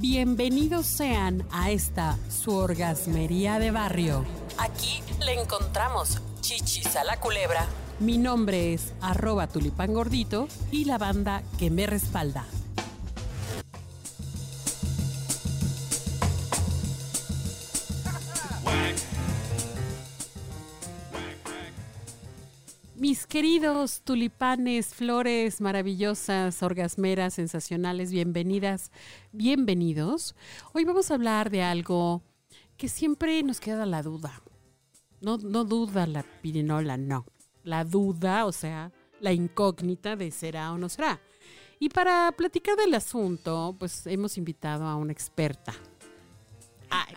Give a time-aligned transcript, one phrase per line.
[0.00, 4.24] Bienvenidos sean a esta su orgasmería de barrio.
[4.56, 7.66] Aquí le encontramos chichis a la culebra.
[7.98, 12.44] Mi nombre es arroba tulipán gordito y la banda que me respalda.
[23.08, 28.92] Mis queridos tulipanes, flores maravillosas, orgasmeras, sensacionales, bienvenidas,
[29.32, 30.36] bienvenidos.
[30.74, 32.20] Hoy vamos a hablar de algo
[32.76, 34.42] que siempre nos queda la duda.
[35.22, 37.24] No, no duda la pirinola, no.
[37.64, 41.18] La duda, o sea, la incógnita de será o no será.
[41.80, 45.72] Y para platicar del asunto, pues hemos invitado a una experta.
[46.90, 47.14] Ay,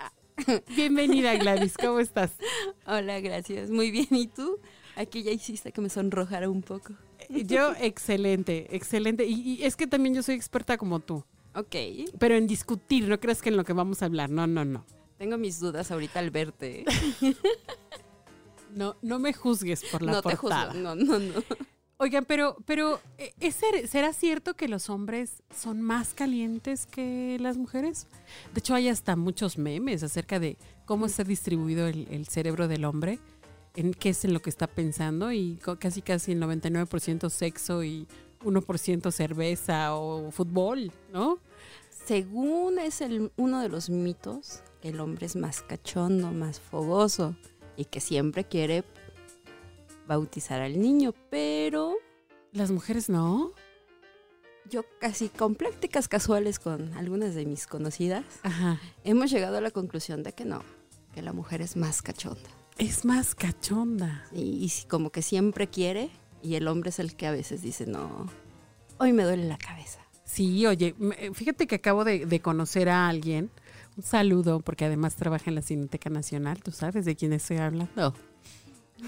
[0.74, 2.32] bienvenida Gladys, ¿cómo estás?
[2.88, 3.70] Hola, gracias.
[3.70, 4.58] Muy bien, ¿y tú?
[4.96, 6.94] Aquí ya hiciste que me sonrojara un poco.
[7.30, 9.26] Yo, excelente, excelente.
[9.26, 11.24] Y, es que también yo soy experta como tú.
[11.56, 11.76] Ok.
[12.20, 14.30] Pero en discutir, no creas que en lo que vamos a hablar.
[14.30, 14.86] No, no, no.
[15.18, 16.86] Tengo mis dudas ahorita al verte.
[18.76, 20.72] no, no me juzgues por la no portada.
[20.72, 20.96] Te juzgo.
[20.96, 21.44] No, no, no.
[21.98, 27.58] Oigan, pero, pero eh, ¿es ¿será cierto que los hombres son más calientes que las
[27.58, 28.08] mujeres?
[28.54, 33.20] De hecho, hay hasta muchos memes acerca de cómo está distribuido el cerebro del hombre
[33.76, 38.08] en qué es en lo que está pensando y casi casi el 99% sexo y
[38.44, 41.40] 1% cerveza o fútbol, ¿no?
[42.06, 47.36] Según es el, uno de los mitos, el hombre es más cachondo, más fogoso
[47.78, 48.84] y que siempre quiere
[50.08, 51.96] bautizar al niño, pero...
[52.52, 53.54] Las mujeres no.
[54.70, 58.26] Yo casi con prácticas casuales con algunas de mis conocidas,
[59.04, 60.64] hemos llegado a la conclusión de que no,
[61.14, 62.61] que la mujer es más cachonda.
[62.78, 64.26] Es más cachonda.
[64.34, 66.10] Y, como que siempre quiere,
[66.42, 68.28] y el hombre es el que a veces dice, no,
[68.98, 70.00] hoy me duele la cabeza.
[70.24, 70.96] Sí, oye,
[71.34, 73.52] fíjate que acabo de, conocer a alguien.
[73.98, 76.64] Un saludo, porque además trabaja en la Cineteca Nacional.
[76.64, 78.16] ¿Tú sabes de quién estoy hablando?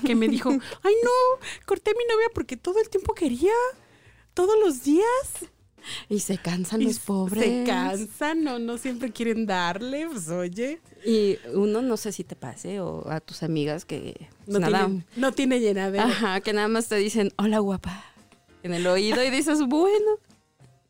[0.06, 0.50] Que me dijo,
[0.84, 3.54] ay no, corté a mi novia porque todo el tiempo quería,
[4.34, 5.48] todos los días.
[6.10, 7.44] Y se cansan los pobres.
[7.44, 10.80] Se cansan, no, no siempre quieren darle, pues oye.
[11.06, 15.06] Y uno no sé si te pase o a tus amigas que no, nada, tiene,
[15.16, 16.06] no tiene llenadera.
[16.06, 18.06] Ajá, que nada más te dicen, hola guapa,
[18.64, 20.12] en el oído y dices, bueno.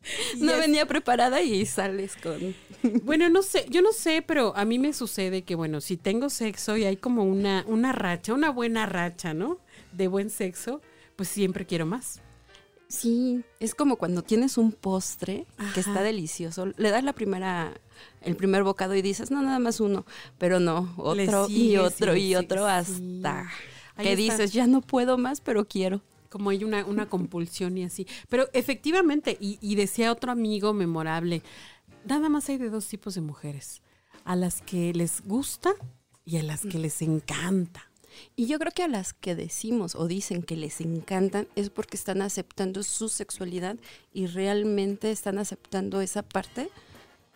[0.38, 2.54] no venía preparada y sales con...
[3.02, 6.28] Bueno, no sé, yo no sé, pero a mí me sucede que, bueno, si tengo
[6.28, 9.58] sexo y hay como una, una racha, una buena racha, ¿no?
[9.92, 10.82] De buen sexo,
[11.16, 12.20] pues siempre quiero más.
[12.88, 17.72] Sí, es como cuando tienes un postre que está delicioso, le das la primera,
[18.20, 20.04] el primer bocado y dices, no, nada más uno,
[20.38, 23.50] pero no, otro y otro y otro hasta
[23.96, 26.02] que dices, ya no puedo más, pero quiero.
[26.28, 28.08] Como hay una, una compulsión y así.
[28.28, 31.42] Pero efectivamente, y, y decía otro amigo memorable,
[32.04, 33.82] nada más hay de dos tipos de mujeres,
[34.24, 35.72] a las que les gusta
[36.24, 37.88] y a las que les encanta.
[38.36, 41.96] Y yo creo que a las que decimos o dicen que les encantan es porque
[41.96, 43.76] están aceptando su sexualidad
[44.12, 46.70] y realmente están aceptando esa parte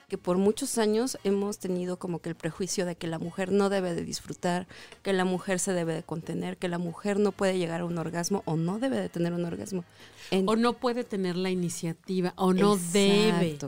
[0.09, 3.69] que por muchos años hemos tenido como que el prejuicio de que la mujer no
[3.69, 4.67] debe de disfrutar,
[5.03, 7.99] que la mujer se debe de contener, que la mujer no puede llegar a un
[7.99, 9.84] orgasmo o no debe de tener un orgasmo.
[10.47, 13.59] o no puede tener la iniciativa o no debe.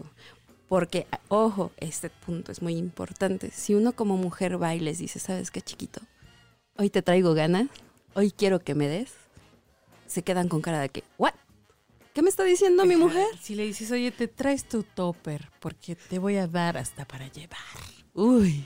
[0.67, 3.51] Porque, ojo, este punto es muy importante.
[3.51, 6.01] Si uno como mujer va y les dice, ¿sabes qué chiquito?
[6.81, 7.69] Hoy te traigo ganas,
[8.15, 9.13] hoy quiero que me des,
[10.07, 11.35] se quedan con cara de que, ¿what?
[12.15, 13.27] ¿Qué me está diciendo mi mujer?
[13.41, 17.31] Si le dices, oye, te traes tu topper porque te voy a dar hasta para
[17.31, 17.59] llevar.
[18.15, 18.65] Uy.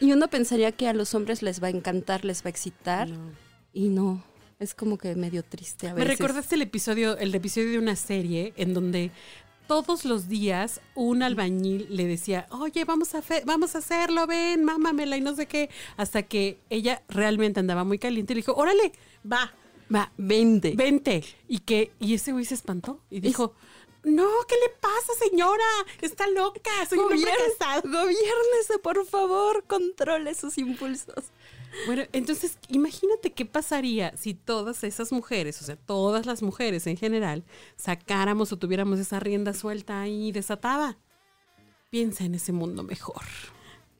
[0.00, 3.08] Y uno pensaría que a los hombres les va a encantar, les va a excitar.
[3.72, 4.24] Y no.
[4.58, 6.08] Es como que medio triste a veces.
[6.08, 9.12] Me recordaste el episodio, el episodio de una serie en donde
[9.70, 15.16] todos los días un albañil le decía, oye, vamos a, vamos a hacerlo, ven, mámamela
[15.16, 18.90] y no sé qué, hasta que ella realmente andaba muy caliente y le dijo, órale,
[19.24, 19.54] va.
[19.94, 20.72] Va, vente.
[20.74, 21.22] Vente.
[21.46, 23.54] Y que, y ese güey se espantó y dijo,
[24.02, 25.62] no, ¿qué le pasa, señora?
[26.00, 27.82] Está loca, soy un hombre casado.
[27.82, 31.26] Gobiérnese, por favor, controle sus impulsos.
[31.86, 36.96] Bueno, entonces imagínate qué pasaría si todas esas mujeres, o sea, todas las mujeres en
[36.96, 37.44] general,
[37.76, 40.98] sacáramos o tuviéramos esa rienda suelta ahí desatada.
[41.90, 43.22] Piensa en ese mundo mejor.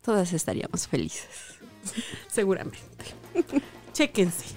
[0.02, 1.58] Todas estaríamos felices.
[2.28, 3.04] Seguramente.
[3.92, 4.54] Chéquense.